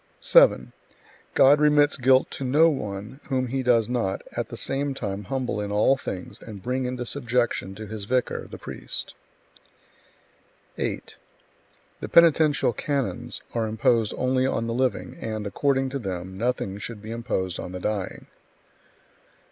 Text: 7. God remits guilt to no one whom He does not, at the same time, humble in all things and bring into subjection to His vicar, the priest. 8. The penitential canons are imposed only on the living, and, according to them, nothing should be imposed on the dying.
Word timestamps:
7. 0.19 0.71
God 1.35 1.61
remits 1.61 1.95
guilt 1.95 2.31
to 2.31 2.43
no 2.43 2.69
one 2.71 3.19
whom 3.25 3.49
He 3.49 3.61
does 3.61 3.87
not, 3.87 4.23
at 4.35 4.49
the 4.49 4.57
same 4.57 4.95
time, 4.95 5.25
humble 5.25 5.61
in 5.61 5.71
all 5.71 5.95
things 5.95 6.39
and 6.41 6.59
bring 6.63 6.85
into 6.85 7.05
subjection 7.05 7.75
to 7.75 7.85
His 7.85 8.05
vicar, 8.05 8.47
the 8.47 8.57
priest. 8.57 9.13
8. 10.79 11.17
The 11.99 12.09
penitential 12.09 12.73
canons 12.73 13.41
are 13.53 13.67
imposed 13.67 14.15
only 14.17 14.47
on 14.47 14.65
the 14.65 14.73
living, 14.73 15.17
and, 15.21 15.45
according 15.45 15.89
to 15.89 15.99
them, 15.99 16.35
nothing 16.35 16.79
should 16.79 17.03
be 17.03 17.11
imposed 17.11 17.59
on 17.59 17.71
the 17.71 17.79
dying. 17.79 18.25